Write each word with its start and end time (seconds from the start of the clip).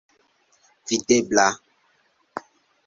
videbla 0.87 1.47